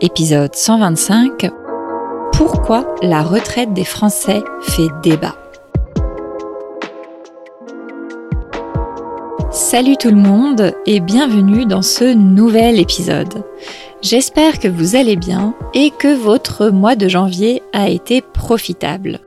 [0.00, 1.50] épisode 125.
[2.32, 5.36] Pourquoi la retraite des Français fait débat?
[9.50, 13.42] Salut tout le monde et bienvenue dans ce nouvel épisode.
[14.02, 19.20] J'espère que vous allez bien et que votre mois de janvier a été profitable.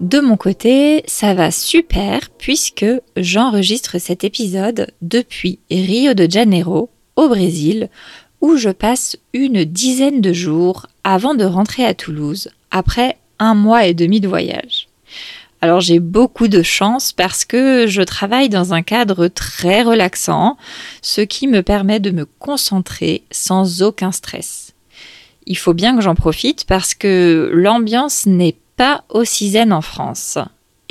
[0.00, 7.28] De mon côté, ça va super puisque j'enregistre cet épisode depuis Rio de Janeiro, au
[7.28, 7.88] Brésil,
[8.42, 13.86] où je passe une dizaine de jours avant de rentrer à Toulouse, après un mois
[13.86, 14.88] et demi de voyage.
[15.62, 20.56] Alors j'ai beaucoup de chance parce que je travaille dans un cadre très relaxant,
[21.02, 24.74] ce qui me permet de me concentrer sans aucun stress.
[25.46, 30.38] Il faut bien que j'en profite parce que l'ambiance n'est pas aussi zen en France.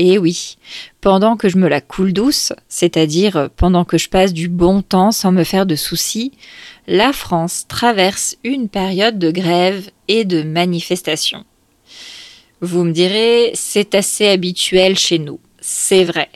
[0.04, 0.58] Et oui,
[1.00, 5.12] pendant que je me la coule douce, c'est-à-dire pendant que je passe du bon temps
[5.12, 6.32] sans me faire de soucis,
[6.88, 11.46] la France traverse une période de grève et de manifestation.
[12.62, 16.30] Vous me direz, c'est assez habituel chez nous, c'est vrai.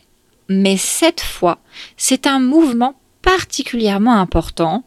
[0.47, 1.57] Mais cette fois,
[1.97, 4.83] c'est un mouvement particulièrement important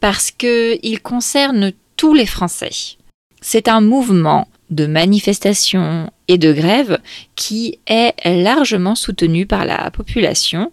[0.00, 2.96] parce qu'il concerne tous les Français.
[3.40, 6.98] C'est un mouvement de manifestation et de grève
[7.34, 10.72] qui est largement soutenu par la population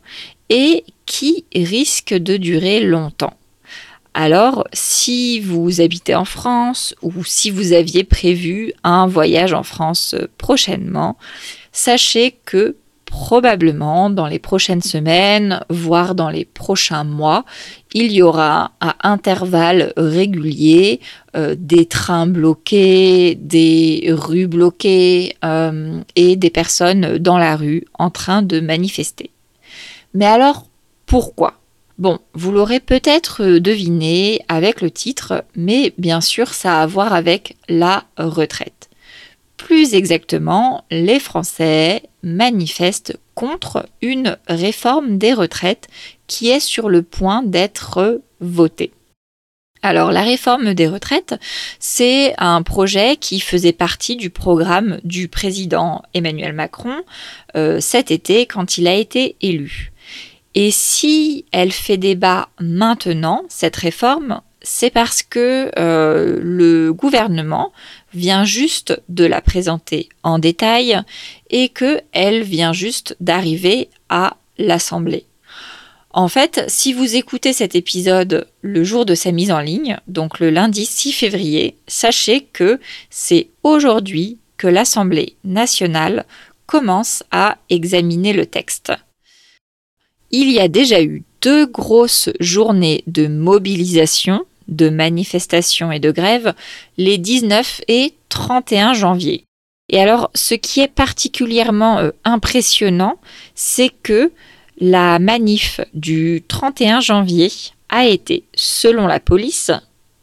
[0.49, 3.33] et qui risque de durer longtemps.
[4.13, 10.15] Alors, si vous habitez en France ou si vous aviez prévu un voyage en France
[10.37, 11.17] prochainement,
[11.73, 12.77] sachez que
[13.15, 17.45] probablement dans les prochaines semaines, voire dans les prochains mois,
[17.93, 20.99] il y aura à intervalles réguliers
[21.37, 28.09] euh, des trains bloqués, des rues bloquées euh, et des personnes dans la rue en
[28.09, 29.29] train de manifester.
[30.13, 30.67] Mais alors,
[31.05, 31.53] pourquoi?
[31.97, 37.13] Bon, vous l'aurez peut-être deviné avec le titre, mais bien sûr ça a à voir
[37.13, 38.89] avec la retraite.
[39.57, 45.87] Plus exactement, les Français manifestent contre une réforme des retraites
[46.27, 48.91] qui est sur le point d'être votée.
[49.81, 51.35] Alors la réforme des retraites,
[51.79, 57.03] c'est un projet qui faisait partie du programme du président Emmanuel Macron
[57.55, 59.91] euh, cet été quand il a été élu.
[60.55, 67.71] Et si elle fait débat maintenant, cette réforme, c'est parce que euh, le gouvernement
[68.15, 71.01] vient juste de la présenter en détail
[71.49, 75.25] et qu'elle vient juste d'arriver à l'Assemblée.
[76.11, 80.39] En fait, si vous écoutez cet épisode le jour de sa mise en ligne, donc
[80.39, 86.25] le lundi 6 février, sachez que c'est aujourd'hui que l'Assemblée nationale
[86.65, 88.93] commence à examiner le texte
[90.31, 96.53] il y a déjà eu deux grosses journées de mobilisation, de manifestation et de grève
[96.97, 99.45] les 19 et 31 janvier.
[99.89, 103.19] Et alors, ce qui est particulièrement euh, impressionnant,
[103.53, 104.31] c'est que
[104.79, 107.51] la manif du 31 janvier
[107.89, 109.71] a été, selon la police,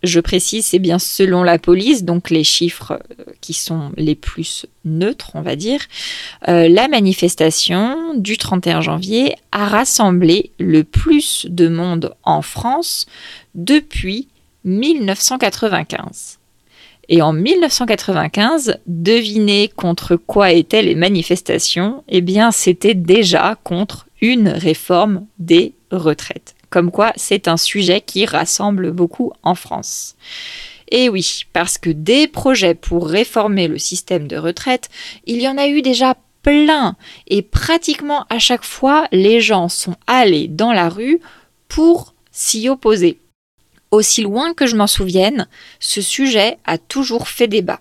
[0.03, 4.67] je précise, c'est bien selon la police, donc les chiffres euh, qui sont les plus
[4.85, 5.81] neutres, on va dire.
[6.49, 13.07] Euh, la manifestation du 31 janvier a rassemblé le plus de monde en France
[13.55, 14.29] depuis
[14.65, 16.39] 1995.
[17.09, 22.05] Et en 1995, devinez contre quoi étaient les manifestations?
[22.09, 26.55] Eh bien, c'était déjà contre une réforme des retraites.
[26.71, 30.17] Comme quoi, c'est un sujet qui rassemble beaucoup en France.
[30.91, 34.89] Et oui, parce que des projets pour réformer le système de retraite,
[35.27, 36.97] il y en a eu déjà plein.
[37.27, 41.21] Et pratiquement à chaque fois, les gens sont allés dans la rue
[41.69, 43.19] pour s'y opposer.
[43.93, 45.47] Aussi loin que je m'en souvienne,
[45.79, 47.79] ce sujet a toujours fait débat.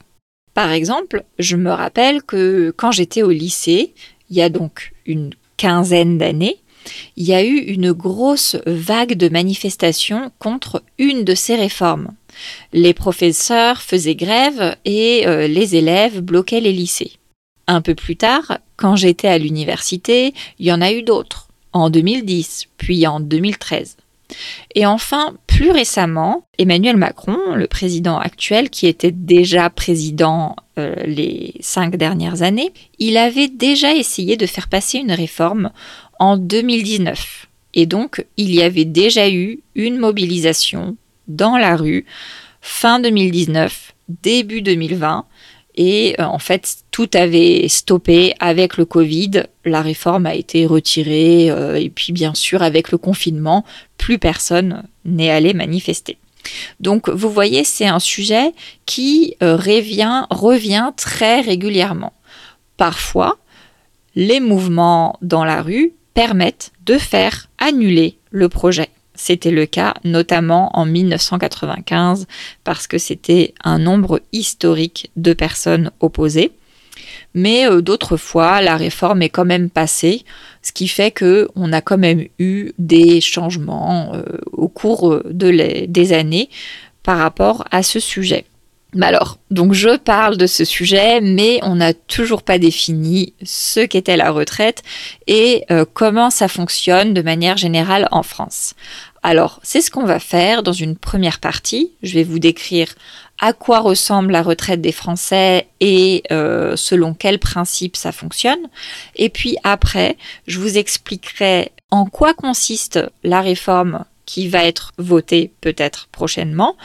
[0.54, 3.94] Par exemple, je me rappelle que quand j'étais au lycée,
[4.30, 6.58] il y a donc une quinzaine d'années,
[7.16, 12.12] il y a eu une grosse vague de manifestations contre une de ces réformes.
[12.74, 17.14] Les professeurs faisaient grève et euh, les élèves bloquaient les lycées.
[17.68, 21.90] Un peu plus tard, quand j'étais à l'université, il y en a eu d'autres, en
[21.90, 23.96] 2010, puis en 2013.
[24.76, 31.56] Et enfin, plus récemment, Emmanuel Macron, le président actuel, qui était déjà président euh, les
[31.60, 35.72] cinq dernières années, il avait déjà essayé de faire passer une réforme
[36.20, 37.48] en 2019.
[37.74, 40.98] Et donc, il y avait déjà eu une mobilisation
[41.28, 42.06] dans la rue
[42.62, 45.26] fin 2019, début 2020.
[45.76, 49.44] Et euh, en fait, tout avait stoppé avec le Covid.
[49.66, 51.50] La réforme a été retirée.
[51.50, 53.64] Euh, et puis, bien sûr, avec le confinement,
[53.98, 56.18] plus personne n'est allé manifester.
[56.80, 58.52] Donc vous voyez, c'est un sujet
[58.86, 62.14] qui euh, revient, revient très régulièrement.
[62.78, 63.38] Parfois,
[64.16, 68.90] les mouvements dans la rue permettent de faire annuler le projet.
[69.24, 72.26] C'était le cas notamment en 1995
[72.64, 76.54] parce que c'était un nombre historique de personnes opposées.
[77.36, 80.26] Mais euh, d'autres fois, la réforme est quand même passée,
[80.64, 84.24] ce qui fait que on a quand même eu des changements euh,
[84.54, 86.50] au cours euh, des années
[87.04, 88.46] par rapport à ce sujet.
[89.00, 94.18] alors, donc je parle de ce sujet, mais on n'a toujours pas défini ce qu'était
[94.18, 94.84] la retraite
[95.28, 98.76] et comment ça fonctionne de manière générale en France.
[99.24, 101.92] Alors, c'est ce qu'on va faire dans une première partie.
[102.02, 102.88] Je vais vous décrire
[103.40, 108.68] à quoi ressemble la retraite des Français et euh, selon quels principes ça fonctionne.
[109.16, 115.52] Et puis après, je vous expliquerai en quoi consiste la réforme qui va être votée
[115.62, 116.76] peut-être prochainement.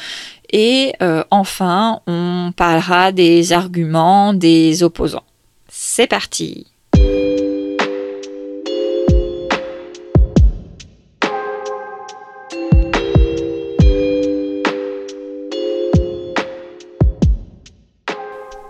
[0.51, 5.25] Et euh, enfin, on parlera des arguments des opposants.
[5.69, 6.67] C'est parti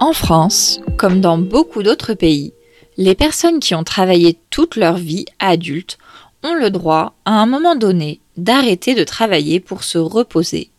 [0.07, 2.53] En France, comme dans beaucoup d'autres pays,
[2.97, 5.99] les personnes qui ont travaillé toute leur vie adultes
[6.45, 10.71] ont le droit, à un moment donné, d'arrêter de travailler pour se reposer,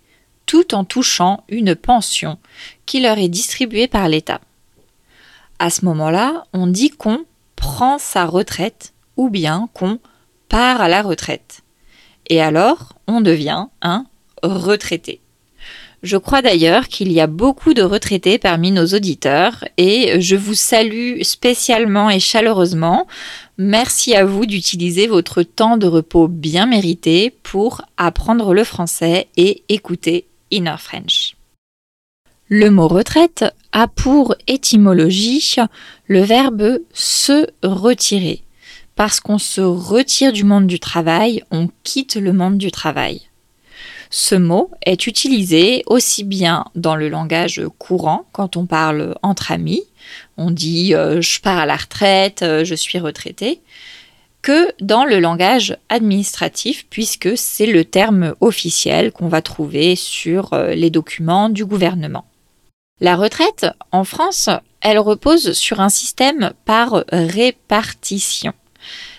[0.46, 2.40] tout en touchant une pension
[2.86, 4.40] qui leur est distribuée par l'État.
[5.60, 7.26] À ce moment-là, on dit qu'on
[7.58, 10.00] prend sa retraite ou bien qu'on
[10.48, 11.64] part à la retraite.
[12.30, 14.06] Et alors, on devient un
[14.42, 15.20] retraité.
[16.04, 20.54] Je crois d'ailleurs qu'il y a beaucoup de retraités parmi nos auditeurs et je vous
[20.54, 23.08] salue spécialement et chaleureusement.
[23.58, 29.64] Merci à vous d'utiliser votre temps de repos bien mérité pour apprendre le français et
[29.70, 31.36] écouter Inner French.
[32.48, 35.56] Le mot retraite a pour étymologie
[36.06, 38.44] le verbe se retirer.
[38.96, 43.24] Parce qu'on se retire du monde du travail, on quitte le monde du travail.
[44.10, 49.84] Ce mot est utilisé aussi bien dans le langage courant, quand on parle entre amis,
[50.38, 53.62] on dit euh, je pars à la retraite, euh, je suis retraité,
[54.42, 60.74] que dans le langage administratif, puisque c'est le terme officiel qu'on va trouver sur euh,
[60.74, 62.26] les documents du gouvernement.
[63.02, 64.50] La retraite, en France,
[64.82, 68.54] elle repose sur un système par répartition.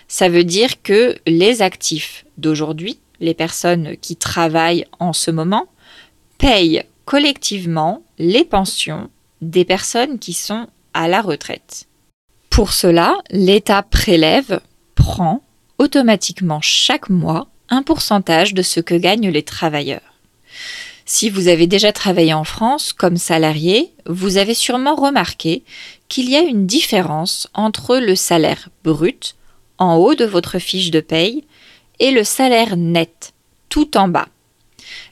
[0.07, 5.67] Ça veut dire que les actifs d'aujourd'hui les personnes qui travaillent en ce moment,
[6.37, 9.09] payent collectivement les pensions
[9.41, 11.87] des personnes qui sont à la retraite.
[12.49, 14.61] Pour cela, l'État prélève,
[14.95, 15.41] prend
[15.77, 20.01] automatiquement chaque mois un pourcentage de ce que gagnent les travailleurs.
[21.05, 25.63] Si vous avez déjà travaillé en France comme salarié, vous avez sûrement remarqué
[26.07, 29.35] qu'il y a une différence entre le salaire brut
[29.79, 31.45] en haut de votre fiche de paye
[31.99, 33.33] et le salaire net,
[33.69, 34.27] tout en bas.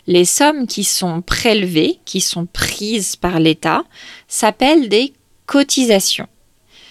[0.08, 3.84] Les sommes qui sont prélevées, qui sont prises par l'État,
[4.28, 5.14] s'appellent des
[5.46, 6.28] cotisations.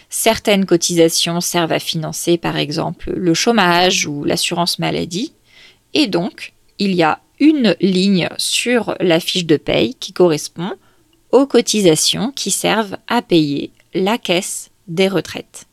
[0.08, 5.32] Certaines cotisations servent à financer par exemple le chômage ou l'assurance maladie,
[5.94, 10.72] et donc il y a une ligne sur la fiche de paye qui correspond
[11.32, 15.65] aux cotisations qui servent à payer la caisse des retraites.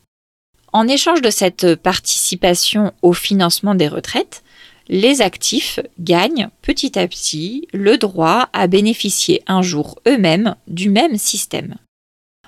[0.74, 4.42] En échange de cette participation au financement des retraites,
[4.88, 11.16] les actifs gagnent petit à petit le droit à bénéficier un jour eux-mêmes du même
[11.16, 11.76] système.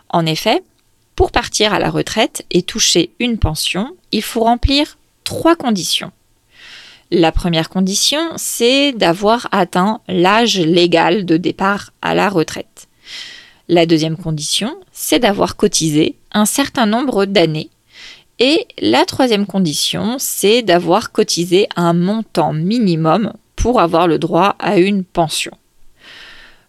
[0.08, 0.64] En effet,
[1.14, 6.10] pour partir à la retraite et toucher une pension, il faut remplir trois conditions.
[7.12, 12.88] La première condition, c'est d'avoir atteint l'âge légal de départ à la retraite.
[13.68, 17.70] La deuxième condition, c'est d'avoir cotisé un certain nombre d'années
[18.38, 24.78] et la troisième condition, c'est d'avoir cotisé un montant minimum pour avoir le droit à
[24.78, 25.56] une pension.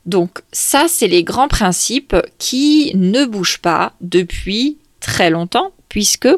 [0.06, 6.30] Donc ça, c'est les grands principes qui ne bougent pas depuis très longtemps, puisque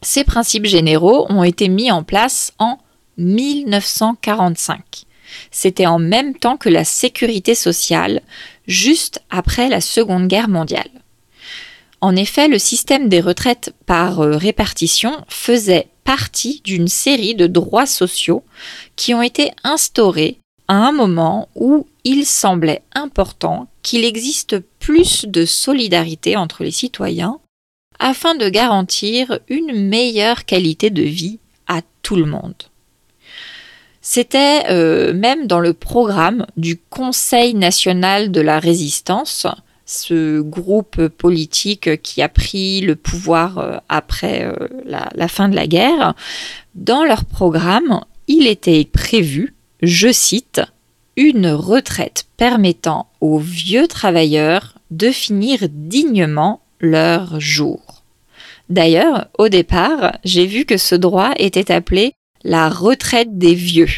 [0.00, 2.78] ces principes généraux ont été mis en place en
[3.18, 5.04] 1945.
[5.50, 8.22] C'était en même temps que la sécurité sociale,
[8.66, 10.88] juste après la Seconde Guerre mondiale.
[12.00, 17.86] En effet, le système des retraites par euh, répartition faisait partie d'une série de droits
[17.86, 18.44] sociaux
[18.96, 20.38] qui ont été instaurés
[20.68, 27.40] à un moment où il semblait important qu'il existe plus de solidarité entre les citoyens
[27.98, 32.54] afin de garantir une meilleure qualité de vie à tout le monde.
[34.00, 39.46] C'était euh, même dans le programme du Conseil national de la résistance,
[39.88, 45.66] ce groupe politique qui a pris le pouvoir euh, après euh, la, fin de la
[45.66, 46.14] guerre.
[46.74, 50.60] Dans leur programme, il était prévu, je cite,
[51.16, 58.04] une retraite permettant aux vieux travailleurs de finir dignement leur jour.
[58.68, 62.12] D'ailleurs, au départ, j'ai vu que ce droit était appelé
[62.44, 63.88] la retraite des vieux.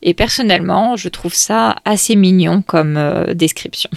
[0.00, 3.90] Et personnellement, je trouve ça assez mignon comme euh, description.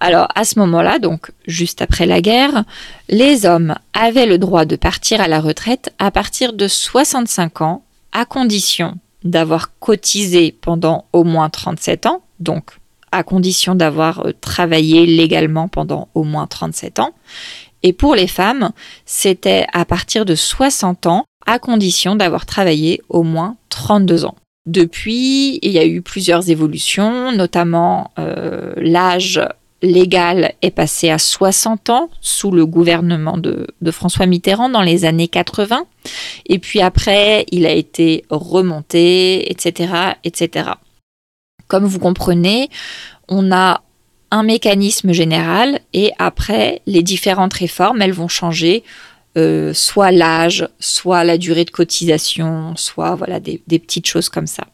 [0.00, 2.64] Alors à ce moment-là, donc juste après la guerre,
[3.08, 7.82] les hommes avaient le droit de partir à la retraite à partir de 65 ans,
[8.12, 12.72] à condition d'avoir cotisé pendant au moins 37 ans, donc
[13.12, 17.12] à condition d'avoir euh, travaillé légalement pendant au moins 37 ans.
[17.82, 18.70] Et pour les femmes,
[19.06, 24.34] c'était à partir de 60 ans, à condition d'avoir travaillé au moins 32 ans.
[24.66, 29.40] Depuis, il y a eu plusieurs évolutions, notamment euh, l'âge
[29.84, 35.28] légal est passé à 60 ans sous le gouvernement de, François Mitterrand dans les années
[35.28, 35.86] 80.
[36.46, 39.92] Et puis après, il a été remonté, etc.,
[40.24, 40.70] etc.
[41.68, 42.70] Comme vous comprenez,
[43.28, 43.82] on a
[44.30, 48.82] un mécanisme général et après, les différentes réformes, elles vont changer
[49.36, 54.64] euh, soit l'âge, soit la durée de cotisation, soit voilà des petites choses comme ça.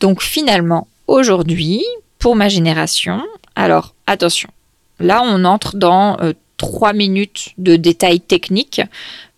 [0.00, 1.84] Donc finalement, aujourd'hui,
[2.18, 3.22] pour ma génération,
[3.56, 4.48] alors attention,
[4.98, 8.82] là on entre dans euh, trois minutes de détails techniques,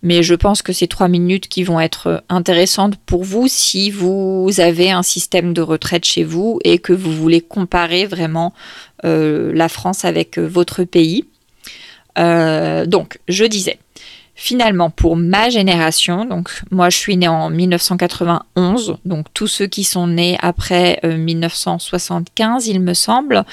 [0.01, 4.49] mais je pense que c'est trois minutes qui vont être intéressantes pour vous si vous
[4.57, 8.53] avez un système de retraite chez vous et que vous voulez comparer vraiment
[9.05, 11.25] euh, la France avec euh, votre pays.
[12.17, 13.79] donc, je disais,
[14.35, 19.83] finalement, pour ma génération, donc moi je suis née en 1991, donc tous ceux qui
[19.83, 23.45] sont nés après 1975, il me semble,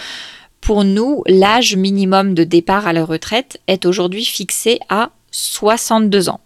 [0.71, 6.39] pour nous, l'âge minimum de départ à la retraite est aujourd'hui fixé à 62 ans.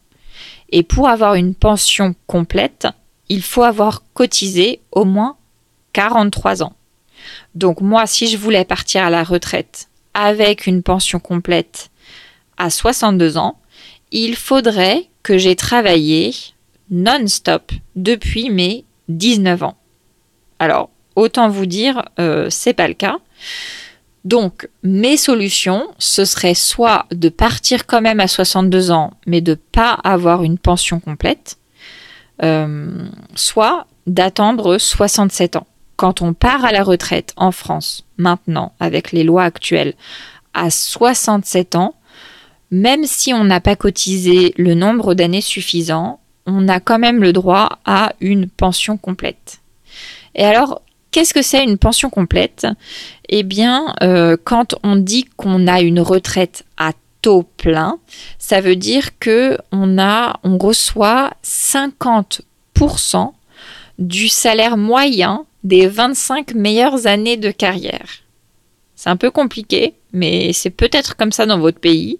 [0.70, 2.88] Et pour avoir une pension complète,
[3.28, 5.36] il faut avoir cotisé au moins
[5.92, 6.72] 43 ans.
[7.54, 11.90] Donc moi, si je voulais partir à la retraite avec une pension complète
[12.56, 13.58] à 62 ans,
[14.10, 16.34] il faudrait que j'ai travaillé
[16.90, 19.76] non-stop depuis mes 19 ans.
[20.58, 23.18] Alors, autant vous dire, euh, c'est pas le cas.
[24.24, 29.54] Donc, mes solutions, ce serait soit de partir quand même à 62 ans, mais de
[29.54, 31.58] pas avoir une pension complète,
[32.42, 35.66] euh, soit d'attendre 67 ans.
[35.96, 39.94] Quand on part à la retraite en France, maintenant, avec les lois actuelles,
[40.54, 41.94] à 67 ans,
[42.70, 47.32] même si on n'a pas cotisé le nombre d'années suffisant, on a quand même le
[47.32, 49.60] droit à une pension complète.
[50.34, 50.82] Et alors,
[51.14, 52.66] Qu'est-ce que c'est une pension complète?
[53.28, 56.90] Eh bien, euh, quand on dit qu'on a une retraite à
[57.22, 58.00] taux plein,
[58.40, 63.30] ça veut dire que on a, on reçoit 50%
[64.00, 68.08] du salaire moyen des 25 meilleures années de carrière.
[68.96, 72.18] C'est un peu compliqué, mais c'est peut-être comme ça dans votre pays.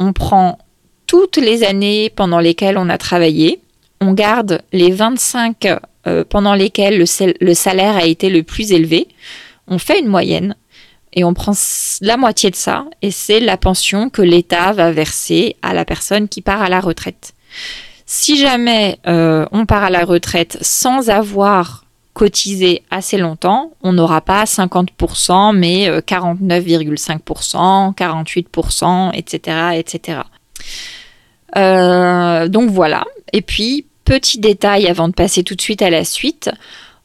[0.00, 0.58] On prend
[1.06, 3.60] toutes les années pendant lesquelles on a travaillé,
[4.00, 5.66] on garde les 25
[6.06, 9.08] euh, pendant lesquels le, salaire a été le plus élevé,
[9.66, 10.54] on fait une moyenne
[11.12, 11.52] et on prend
[12.00, 16.28] la moitié de ça et c'est la pension que l'État va verser à la personne
[16.28, 17.32] qui part à la retraite.
[18.04, 24.20] Si jamais euh, on part à la retraite sans avoir cotisé assez longtemps, on n'aura
[24.20, 30.20] pas 50%, mais 49,5%, 48%, etc., etc.
[32.48, 33.04] donc voilà.
[33.36, 36.48] Et puis, Petit détail avant de passer tout de suite à la suite.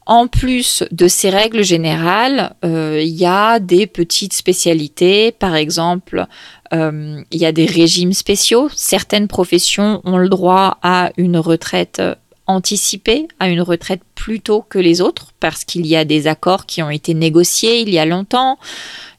[0.06, 5.32] En plus de ces règles générales, euh, il y a des petites spécialités.
[5.32, 6.28] Par exemple,
[6.74, 8.70] euh, il y a des régimes spéciaux.
[8.76, 12.04] Certaines professions ont le droit à une retraite
[12.46, 16.68] anticipée, à une retraite plus tôt que les autres, parce qu'il y a des accords
[16.68, 18.60] qui ont été négociés il y a longtemps.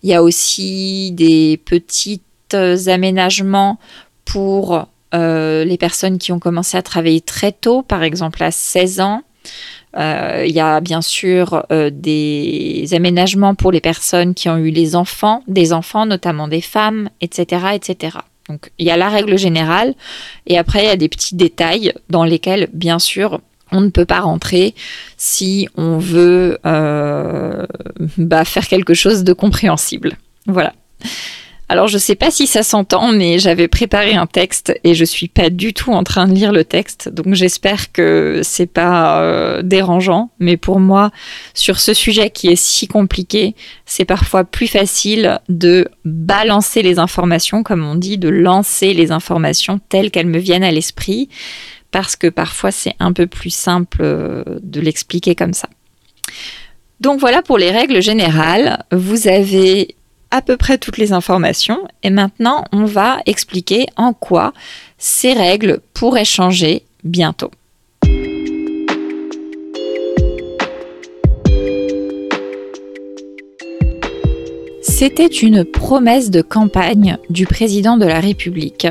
[0.04, 2.20] Il y a aussi des petits
[2.52, 3.80] aménagements
[4.24, 9.00] pour euh, les personnes qui ont commencé à travailler très tôt, par exemple à 16
[9.00, 9.22] ans.
[9.98, 14.70] Euh, il y a bien sûr euh, des aménagements pour les personnes qui ont eu
[14.70, 18.18] les enfants, des enfants, notamment des femmes, etc., etc.
[18.48, 19.94] Donc il y a la règle générale
[20.46, 23.40] et après il y a des petits détails dans lesquels, bien sûr,
[23.70, 24.74] on ne peut pas rentrer
[25.16, 30.16] si on veut bah, faire quelque chose de compréhensible.
[30.46, 30.72] Voilà.
[31.68, 35.28] Alors je sais pas si ça s'entend, mais j'avais préparé un texte et je suis
[35.28, 39.62] pas du tout en train de lire le texte, donc j'espère que c'est pas euh,
[39.62, 40.30] dérangeant.
[40.38, 41.10] Mais pour moi,
[41.54, 43.54] sur ce sujet qui est si compliqué,
[43.86, 49.80] c'est parfois plus facile de balancer les informations, comme on dit, de lancer les informations
[49.88, 51.30] telles qu'elles me viennent à l'esprit,
[51.90, 55.68] parce que parfois c'est un peu plus simple euh, de l'expliquer comme ça.
[57.00, 58.84] Donc voilà pour les règles générales.
[58.92, 59.96] Vous avez
[60.32, 64.52] à peu près toutes les informations et maintenant on va expliquer en quoi
[64.98, 67.50] ces règles pourraient changer bientôt.
[74.82, 78.86] C'était une promesse de campagne du président de la République.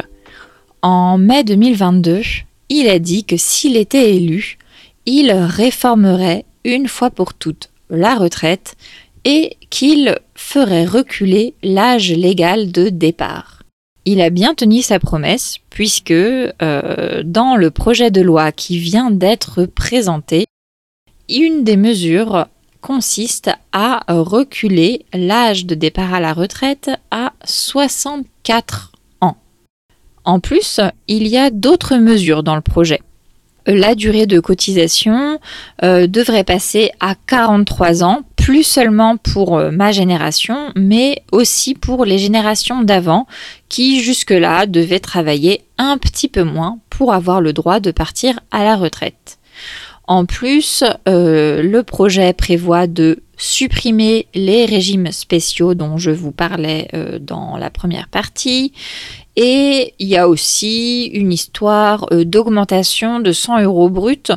[0.81, 2.21] En mai 2022,
[2.69, 4.57] il a dit que s'il était élu,
[5.05, 8.75] il réformerait une fois pour toutes la retraite
[9.25, 13.63] et qu'il ferait reculer l'âge légal de départ.
[14.05, 19.11] Il a bien tenu sa promesse puisque euh, dans le projet de loi qui vient
[19.11, 20.45] d'être présenté,
[21.29, 22.47] une des mesures
[22.81, 29.37] consiste à reculer l'âge de départ à la retraite à 64 ans.
[30.25, 33.01] En plus, il y a d'autres mesures dans le projet
[33.67, 35.39] la durée de cotisation
[35.83, 42.05] euh, devrait passer à 43 ans, plus seulement pour euh, ma génération, mais aussi pour
[42.05, 43.27] les générations d'avant
[43.69, 48.63] qui jusque-là devaient travailler un petit peu moins pour avoir le droit de partir à
[48.63, 49.37] la retraite.
[50.07, 56.89] En plus, euh, le projet prévoit de supprimer les régimes spéciaux dont je vous parlais
[57.21, 58.71] dans la première partie
[59.35, 64.31] et il y a aussi une histoire euh, d'augmentation de 100 euros brut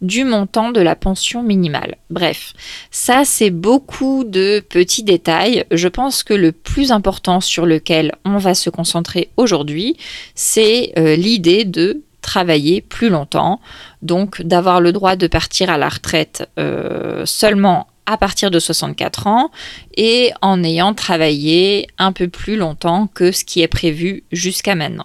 [0.00, 1.96] du montant de la pension minimale.
[2.10, 2.54] Bref,
[2.90, 5.64] ça c'est beaucoup de petits détails.
[5.70, 9.96] Je pense que le plus important sur lequel on va se concentrer aujourd'hui,
[10.34, 13.60] c'est euh, l'idée de travailler plus longtemps,
[14.02, 19.26] donc d'avoir le droit de partir à la retraite euh, seulement à partir de 64
[19.26, 19.50] ans
[19.96, 25.04] et en ayant travaillé un peu plus longtemps que ce qui est prévu jusqu'à maintenant.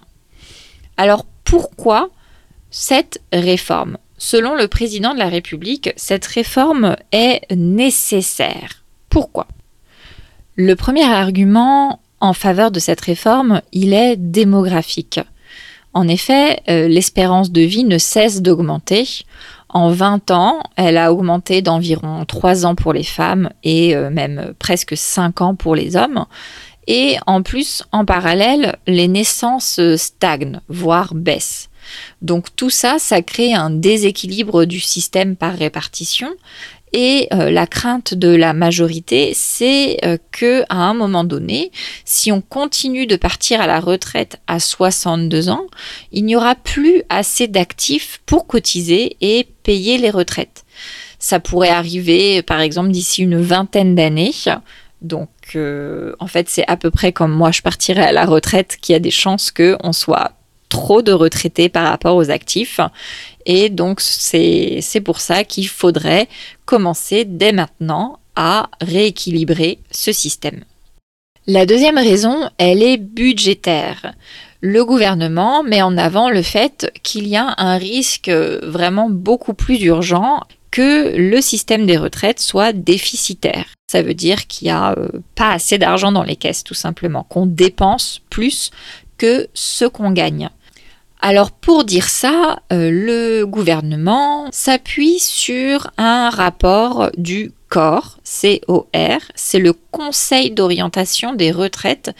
[0.96, 2.08] Alors pourquoi
[2.70, 3.98] cette réforme?
[4.16, 8.84] Selon le président de la République, cette réforme est nécessaire.
[9.10, 9.46] Pourquoi?
[10.56, 15.20] Le premier argument en faveur de cette réforme, il est démographique.
[15.92, 19.26] En effet, euh, l'espérance de vie ne cesse d'augmenter.
[19.74, 24.54] En 20 ans, elle a augmenté d'environ 3 ans pour les femmes et euh, même
[24.58, 26.26] presque 5 ans pour les hommes.
[26.86, 31.70] Et en plus, en parallèle, les naissances stagnent, voire baissent.
[32.22, 36.30] Donc tout ça, ça crée un déséquilibre du système par répartition
[36.96, 41.72] et euh, la crainte de la majorité, c'est euh, que à un moment donné,
[42.04, 45.66] si on continue de partir à la retraite à 62 ans,
[46.12, 50.64] il n'y aura plus assez d'actifs pour cotiser et payer les retraites.
[51.18, 54.30] Ça pourrait arriver, par exemple, d'ici une vingtaine d'années.
[55.02, 58.78] Donc, euh, en fait, c'est à peu près comme moi, je partirais à la retraite,
[58.80, 60.30] qu'il y a des chances qu'on soit
[60.74, 62.80] trop de retraités par rapport aux actifs.
[63.46, 66.28] Et donc, c'est pour ça qu'il faudrait
[66.64, 70.64] commencer dès maintenant à rééquilibrer ce système.
[71.46, 74.14] La deuxième raison, elle est budgétaire.
[74.60, 79.80] Le gouvernement met en avant le fait qu'il y a un risque vraiment beaucoup plus
[79.82, 80.40] urgent
[80.72, 83.66] que le système des retraites soit déficitaire.
[83.88, 87.22] Ça veut dire qu'il n'y a euh, pas assez d'argent dans les caisses, tout simplement,
[87.22, 88.72] qu'on dépense plus
[89.18, 90.50] que ce qu'on gagne.
[91.26, 99.58] Alors pour dire ça, euh, le gouvernement s'appuie sur un rapport du COR, C-O-R, c'est
[99.58, 102.10] le Conseil d'orientation des retraites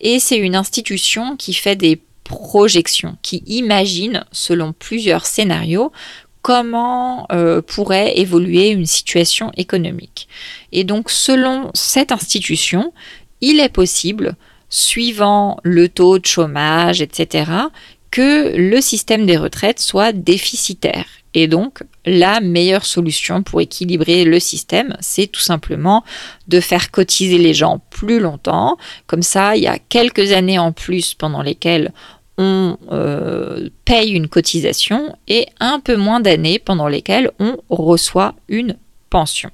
[0.00, 5.90] et c'est une institution qui fait des projections, qui imagine selon plusieurs scénarios
[6.42, 10.28] comment euh, pourrait évoluer une situation économique.
[10.70, 12.92] Et donc selon cette institution,
[13.40, 14.36] il est possible,
[14.72, 17.44] suivant le taux de chômage, etc.,
[18.12, 21.06] que le système des retraites soit déficitaire.
[21.34, 26.04] Et donc, la meilleure solution pour équilibrer le système, c'est tout simplement
[26.46, 28.76] de faire cotiser les gens plus longtemps.
[29.06, 31.90] Comme ça, il y a quelques années en plus pendant lesquelles
[32.36, 38.76] on euh, paye une cotisation et un peu moins d'années pendant lesquelles on reçoit une
[39.08, 39.50] pension.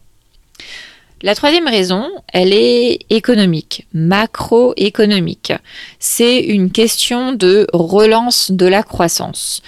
[1.21, 5.53] La troisième raison, elle est économique, macroéconomique.
[5.99, 9.61] C'est une question de relance de la croissance.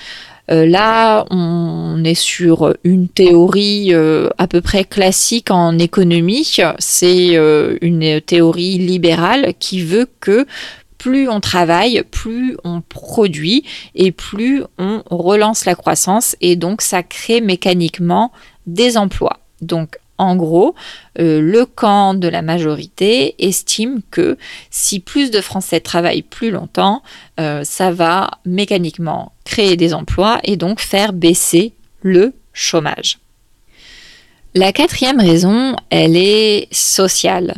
[0.52, 6.56] Euh, là, on est sur une théorie euh, à peu près classique en économie.
[6.78, 10.46] C'est euh, une théorie libérale qui veut que
[10.98, 13.64] plus on travaille, plus on produit
[13.96, 18.30] et plus on relance la croissance et donc ça crée mécaniquement
[18.68, 19.40] des emplois.
[19.62, 20.74] Donc en gros,
[21.18, 24.36] euh, le camp de la majorité estime que
[24.70, 27.02] si plus de Français travaillent plus longtemps,
[27.40, 33.18] euh, ça va mécaniquement créer des emplois et donc faire baisser le chômage.
[34.54, 37.54] La quatrième raison, elle est sociale.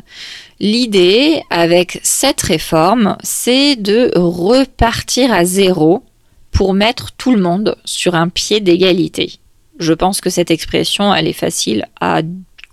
[0.61, 6.05] L'idée avec cette réforme, c'est de repartir à zéro
[6.53, 9.33] pour mettre tout le monde sur un pied d'égalité.
[9.79, 12.23] Je pense que cette expression, elle est facile à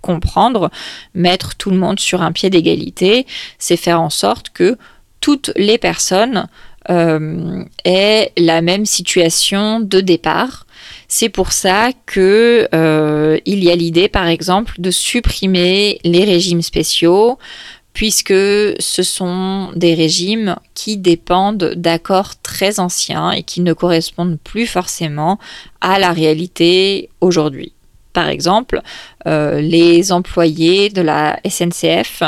[0.00, 0.70] comprendre,
[1.14, 3.26] mettre tout le monde sur un pied d'égalité,
[3.58, 4.76] c'est faire en sorte que
[5.20, 6.48] toutes les personnes
[6.88, 10.66] euh, aient la même situation de départ.
[11.08, 16.62] C'est pour ça que euh, il y a l'idée, par exemple, de supprimer les régimes
[16.62, 17.38] spéciaux,
[17.92, 24.66] puisque ce sont des régimes qui dépendent d'accords très anciens et qui ne correspondent plus
[24.66, 25.38] forcément
[25.80, 27.72] à la réalité aujourd'hui.
[28.12, 28.82] Par exemple,
[29.26, 32.22] euh, les employés de la SNCF,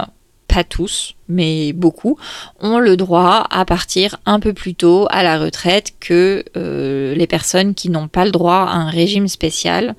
[0.53, 2.19] pas tous, mais beaucoup,
[2.61, 7.27] ont le droit à partir un peu plus tôt à la retraite que euh, les
[7.27, 9.97] personnes qui n'ont pas le droit à un régime spécial.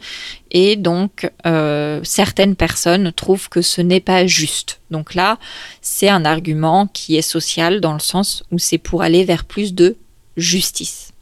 [0.52, 4.80] Et donc, euh, certaines personnes trouvent que ce n'est pas juste.
[4.92, 5.40] Donc là,
[5.82, 9.74] c'est un argument qui est social dans le sens où c'est pour aller vers plus
[9.74, 9.98] de
[10.38, 11.13] justice.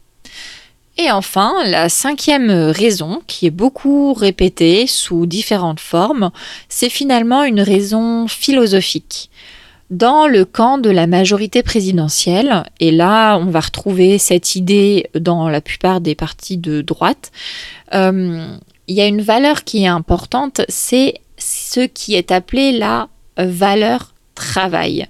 [0.98, 6.30] Et enfin, la cinquième raison, qui est beaucoup répétée sous différentes formes,
[6.68, 9.30] c'est finalement une raison philosophique.
[9.90, 15.48] Dans le camp de la majorité présidentielle, et là on va retrouver cette idée dans
[15.48, 17.30] la plupart des partis de droite,
[17.94, 18.46] euh,
[18.88, 24.14] il y a une valeur qui est importante, c'est ce qui est appelé la valeur
[24.34, 25.08] travail.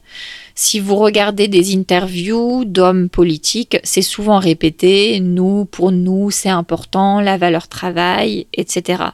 [0.54, 7.20] Si vous regardez des interviews d'hommes politiques, c'est souvent répété, nous, pour nous, c'est important,
[7.20, 9.04] la valeur travail, etc.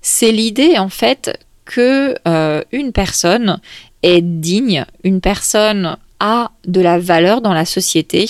[0.00, 3.60] C'est l'idée, en fait, que euh, une personne
[4.02, 8.28] est digne, une personne a de la valeur dans la société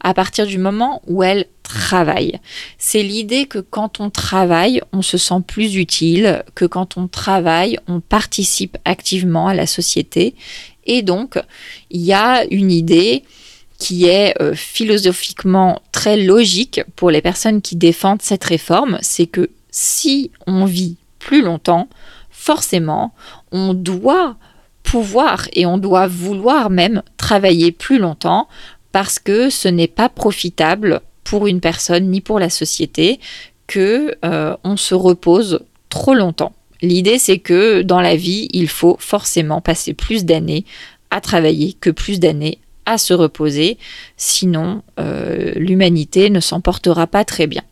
[0.00, 2.38] à partir du moment où elle travaille.
[2.78, 7.78] C'est l'idée que quand on travaille, on se sent plus utile, que quand on travaille,
[7.88, 10.34] on participe activement à la société
[10.86, 11.38] et donc,
[11.90, 13.24] il y a une idée
[13.78, 19.50] qui est euh, philosophiquement très logique pour les personnes qui défendent cette réforme, c'est que
[19.70, 21.88] si on vit plus longtemps,
[22.30, 23.14] forcément,
[23.52, 24.36] on doit
[24.82, 28.48] pouvoir et on doit vouloir même travailler plus longtemps
[28.92, 33.20] parce que ce n'est pas profitable pour une personne ni pour la société
[33.66, 36.52] que euh, on se repose trop longtemps.
[36.82, 40.64] L'idée, c'est que dans la vie, il faut forcément passer plus d'années
[41.10, 43.78] à travailler que plus d'années à se reposer,
[44.16, 47.62] sinon euh, l'humanité ne s'en portera pas très bien.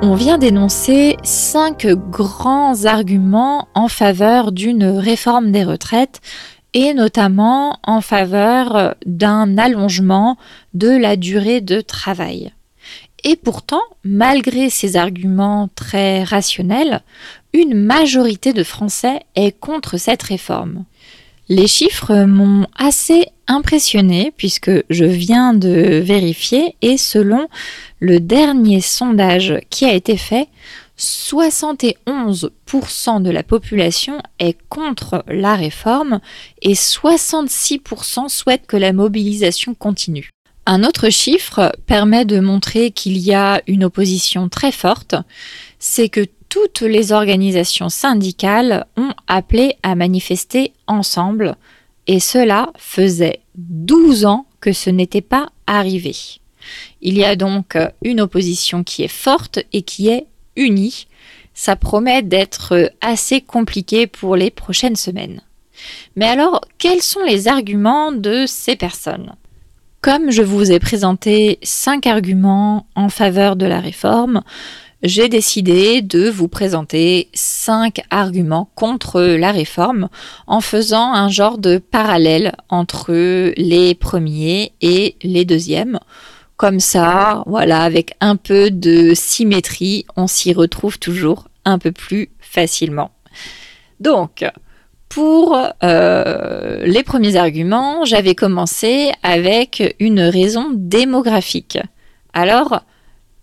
[0.00, 6.20] On vient d'énoncer cinq grands arguments en faveur d'une réforme des retraites
[6.74, 10.36] et notamment en faveur d'un allongement
[10.74, 12.52] de la durée de travail.
[13.24, 17.02] Et pourtant, malgré ces arguments très rationnels,
[17.52, 20.84] une majorité de Français est contre cette réforme.
[21.48, 27.48] Les chiffres m'ont assez impressionné puisque je viens de vérifier et selon
[28.00, 30.48] le dernier sondage qui a été fait,
[30.98, 36.20] 71% de la population est contre la réforme
[36.60, 40.28] et 66% souhaitent que la mobilisation continue.
[40.66, 45.14] Un autre chiffre permet de montrer qu'il y a une opposition très forte,
[45.78, 51.56] c'est que toutes les organisations syndicales ont appelé à manifester ensemble,
[52.06, 56.14] et cela faisait 12 ans que ce n'était pas arrivé.
[57.00, 60.26] Il y a donc une opposition qui est forte et qui est
[60.58, 61.06] unie.
[61.54, 65.40] Ça promet d'être assez compliqué pour les prochaines semaines.
[66.16, 69.34] Mais alors, quels sont les arguments de ces personnes?
[70.00, 74.42] Comme je vous ai présenté cinq arguments en faveur de la réforme,
[75.02, 80.08] j'ai décidé de vous présenter cinq arguments contre la réforme
[80.46, 83.12] en faisant un genre de parallèle entre
[83.56, 86.00] les premiers et les deuxièmes
[86.58, 92.30] comme ça, voilà, avec un peu de symétrie, on s'y retrouve toujours un peu plus
[92.40, 93.12] facilement.
[94.00, 94.44] Donc,
[95.08, 101.78] pour euh, les premiers arguments, j'avais commencé avec une raison démographique.
[102.32, 102.80] Alors,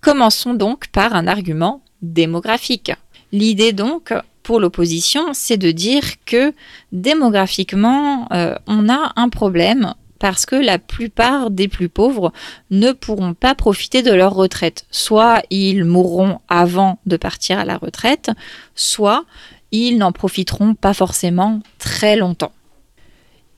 [0.02, 2.92] commençons donc par un argument démographique.
[3.32, 6.54] L'idée donc pour l'opposition, c'est de dire que
[6.92, 12.32] démographiquement, euh, on a un problème parce que la plupart des plus pauvres
[12.72, 14.86] ne pourront pas profiter de leur retraite.
[14.92, 18.32] Soit ils mourront avant de partir à la retraite,
[18.76, 19.26] soit
[19.72, 22.54] ils n'en profiteront pas forcément très longtemps.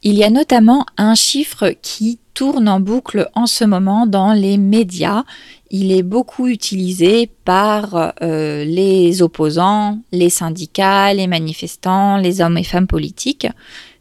[0.04, 4.58] Il y a notamment un chiffre qui tourne en boucle en ce moment dans les
[4.58, 5.24] médias.
[5.72, 12.64] Il est beaucoup utilisé par euh, les opposants, les syndicats, les manifestants, les hommes et
[12.64, 13.48] femmes politiques.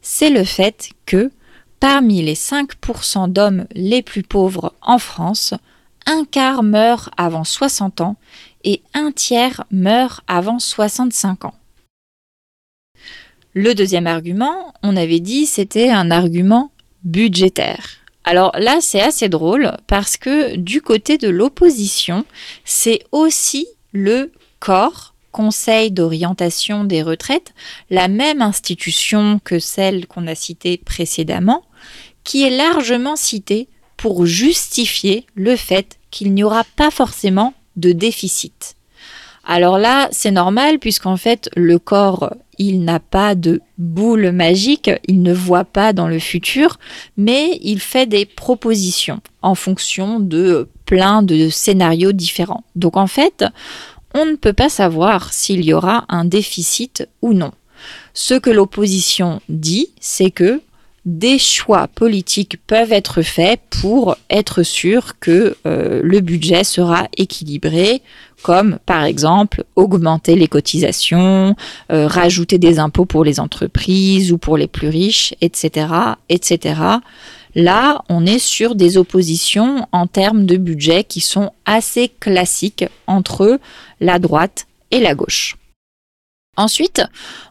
[0.02, 1.30] C'est le fait que
[1.88, 5.54] parmi les 5% d'hommes les plus pauvres en France,
[6.04, 8.16] un quart meurt avant 60 ans
[8.64, 11.54] et un tiers meurt avant 65 ans.
[13.54, 16.72] Le deuxième argument, on avait dit, c'était un argument
[17.04, 17.86] budgétaire.
[18.24, 22.24] Alors là, c'est assez drôle parce que du côté de l'opposition,
[22.64, 27.52] c'est aussi le corps Conseil d'orientation des retraites,
[27.90, 31.62] la même institution que celle qu'on a citée précédemment,
[32.24, 33.68] qui est largement citée
[33.98, 38.76] pour justifier le fait qu'il n'y aura pas forcément de déficit.
[39.44, 45.20] Alors là, c'est normal puisqu'en fait, le corps, il n'a pas de boule magique, il
[45.20, 46.78] ne voit pas dans le futur,
[47.18, 52.64] mais il fait des propositions en fonction de plein de scénarios différents.
[52.74, 53.44] Donc en fait,
[54.16, 57.52] on ne peut pas savoir s'il y aura un déficit ou non.
[58.14, 60.62] Ce que l'opposition dit, c'est que
[61.04, 68.02] des choix politiques peuvent être faits pour être sûr que euh, le budget sera équilibré,
[68.42, 71.54] comme par exemple augmenter les cotisations,
[71.92, 75.86] euh, rajouter des impôts pour les entreprises ou pour les plus riches, etc.,
[76.28, 76.74] etc.
[77.56, 83.58] Là, on est sur des oppositions en termes de budget qui sont assez classiques entre
[83.98, 85.56] la droite et la gauche.
[86.58, 87.02] Ensuite,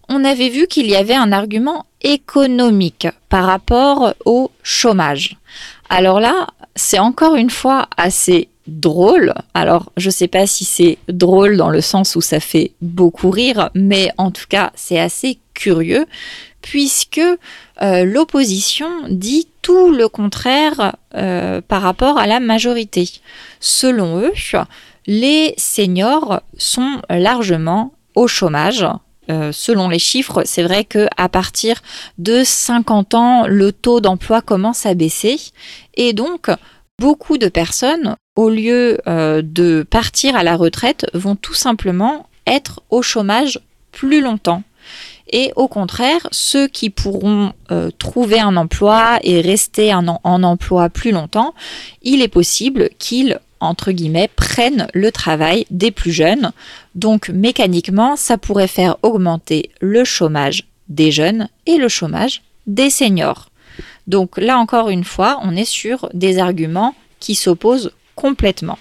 [0.08, 5.38] on avait vu qu'il y avait un argument économique par rapport au chômage.
[5.90, 9.34] Alors là, c'est encore une fois assez drôle.
[9.56, 13.32] Alors, je ne sais pas si c'est drôle dans le sens où ça fait beaucoup
[13.32, 16.06] rire, mais en tout cas, c'est assez curieux
[16.62, 17.22] puisque
[17.82, 23.10] euh, l'opposition dit tout le contraire euh, par rapport à la majorité.
[23.60, 24.34] Selon eux,
[25.08, 28.86] les seniors sont largement au chômage.
[29.30, 31.82] Euh, selon les chiffres, c'est vrai que à partir
[32.18, 35.40] de 50 ans, le taux d'emploi commence à baisser
[35.96, 36.50] et donc
[37.00, 43.02] beaucoup de personnes, au lieu de partir à la retraite, vont tout simplement être au
[43.02, 43.60] chômage
[43.92, 44.64] plus longtemps.
[45.32, 51.12] Et au contraire, ceux qui pourront euh, trouver un emploi et rester en emploi plus
[51.12, 51.54] longtemps,
[52.04, 56.52] il est possible qu'ils entre guillemets, prennent le travail des plus jeunes.
[56.94, 63.50] Donc mécaniquement, ça pourrait faire augmenter le chômage des jeunes et le chômage des seniors.
[64.08, 68.78] Donc là encore une fois, on est sur des arguments qui s'opposent complètement.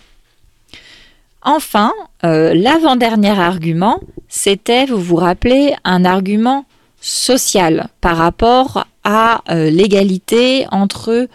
[1.45, 1.93] Enfin,
[2.25, 6.65] euh, l'avant-dernier argument, c'était, vous vous rappelez, un argument
[7.03, 11.29] social par rapport à euh, l'égalité entre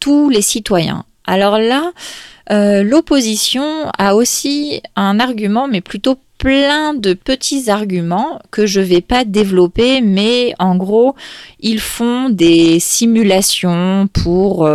[0.00, 1.04] tous les citoyens.
[1.28, 1.92] Alors là,
[2.50, 8.84] euh, l'opposition a aussi un argument, mais plutôt plein de petits arguments que je ne
[8.86, 11.14] vais pas développer, mais en gros,
[11.60, 14.68] ils font des simulations pour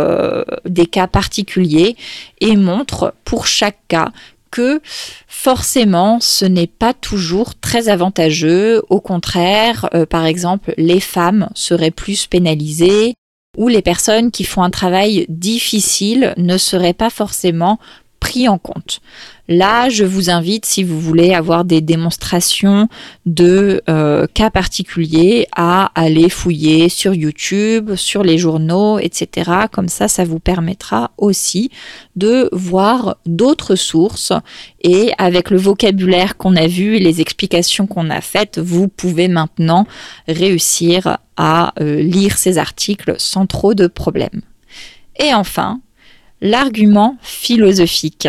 [0.64, 1.94] des cas particuliers
[2.40, 4.12] et montrent pour chaque cas
[4.50, 4.80] que
[5.26, 8.82] forcément ce n'est pas toujours très avantageux.
[8.88, 13.14] Au contraire, euh, par exemple, les femmes seraient plus pénalisées,
[13.56, 17.78] où les personnes qui font un travail difficile ne seraient pas forcément
[18.20, 19.00] pris en compte.
[19.48, 22.86] Là, je vous invite, si vous voulez avoir des démonstrations
[23.24, 29.50] de euh, cas particuliers, à aller fouiller sur YouTube, sur les journaux, etc.
[29.72, 31.70] Comme ça, ça vous permettra aussi
[32.14, 34.34] de voir d'autres sources
[34.82, 39.28] et avec le vocabulaire qu'on a vu et les explications qu'on a faites, vous pouvez
[39.28, 39.86] maintenant
[40.26, 44.42] réussir à euh, lire ces articles sans trop de problèmes.
[45.18, 45.80] Et enfin,
[46.42, 48.28] l'argument philosophique.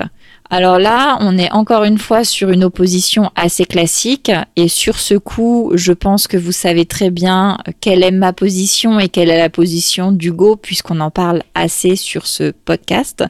[0.51, 5.13] Alors là, on est encore une fois sur une opposition assez classique et sur ce
[5.13, 9.37] coup, je pense que vous savez très bien quelle est ma position et quelle est
[9.37, 13.23] la position d'Hugo puisqu'on en parle assez sur ce podcast.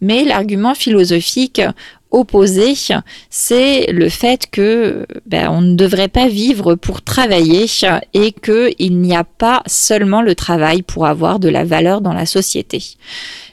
[0.00, 1.60] Mais l'argument philosophique
[2.12, 2.74] opposé,
[3.30, 7.66] c'est le fait que ben, on ne devrait pas vivre pour travailler
[8.14, 12.26] et qu'il n'y a pas seulement le travail pour avoir de la valeur dans la
[12.26, 12.82] société.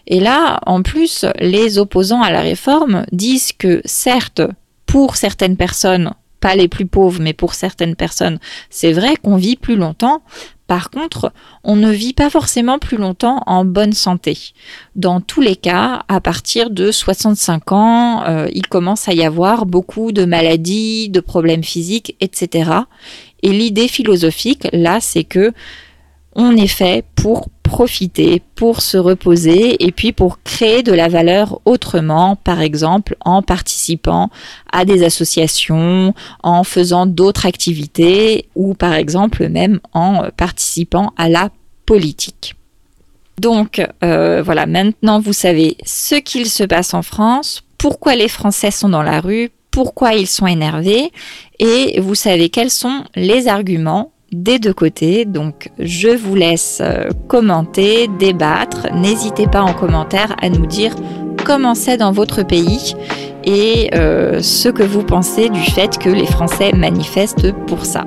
[0.07, 4.41] Et là, en plus, les opposants à la réforme disent que certes,
[4.85, 9.55] pour certaines personnes, pas les plus pauvres, mais pour certaines personnes, c'est vrai qu'on vit
[9.55, 10.21] plus longtemps.
[10.67, 14.37] Par contre, on ne vit pas forcément plus longtemps en bonne santé.
[14.95, 19.65] Dans tous les cas, à partir de 65 ans, euh, il commence à y avoir
[19.65, 22.71] beaucoup de maladies, de problèmes physiques, etc.
[23.41, 25.53] Et l'idée philosophique, là, c'est que
[26.35, 31.61] on est fait pour profiter, pour se reposer et puis pour créer de la valeur
[31.65, 34.31] autrement, par exemple en participant
[34.73, 41.49] à des associations, en faisant d'autres activités ou par exemple même en participant à la
[41.85, 42.55] politique.
[43.39, 48.71] Donc euh, voilà, maintenant vous savez ce qu'il se passe en France, pourquoi les Français
[48.71, 51.11] sont dans la rue, pourquoi ils sont énervés
[51.59, 55.25] et vous savez quels sont les arguments des deux côtés.
[55.25, 58.87] Donc je vous laisse euh, commenter, débattre.
[58.93, 60.95] N'hésitez pas en commentaire à nous dire
[61.45, 62.95] comment c'est dans votre pays
[63.43, 68.05] et euh, ce que vous pensez du fait que les Français manifestent pour ça.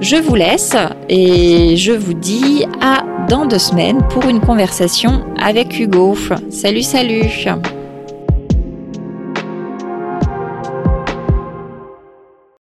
[0.00, 0.76] Je vous laisse
[1.08, 6.14] et je vous dis à dans deux semaines pour une conversation avec Hugo.
[6.50, 7.24] Salut salut